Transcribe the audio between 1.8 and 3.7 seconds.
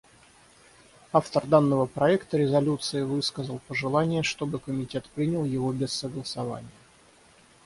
проекта резолюции высказал